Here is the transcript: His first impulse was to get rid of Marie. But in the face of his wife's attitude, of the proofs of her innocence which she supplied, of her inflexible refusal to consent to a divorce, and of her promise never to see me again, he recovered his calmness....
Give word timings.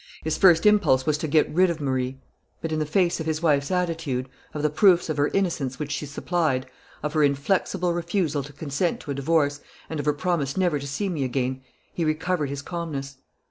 His 0.23 0.35
first 0.35 0.65
impulse 0.65 1.05
was 1.05 1.19
to 1.19 1.27
get 1.27 1.53
rid 1.53 1.69
of 1.69 1.79
Marie. 1.79 2.19
But 2.59 2.71
in 2.71 2.79
the 2.79 2.87
face 2.87 3.19
of 3.19 3.27
his 3.27 3.43
wife's 3.43 3.69
attitude, 3.69 4.27
of 4.51 4.63
the 4.63 4.69
proofs 4.71 5.09
of 5.09 5.17
her 5.17 5.27
innocence 5.27 5.77
which 5.77 5.91
she 5.91 6.07
supplied, 6.07 6.65
of 7.03 7.13
her 7.13 7.21
inflexible 7.21 7.93
refusal 7.93 8.41
to 8.41 8.51
consent 8.51 8.99
to 9.01 9.11
a 9.11 9.13
divorce, 9.13 9.59
and 9.91 9.99
of 9.99 10.07
her 10.07 10.13
promise 10.13 10.57
never 10.57 10.79
to 10.79 10.87
see 10.87 11.07
me 11.07 11.23
again, 11.23 11.61
he 11.93 12.03
recovered 12.03 12.49
his 12.49 12.63
calmness.... 12.63 13.17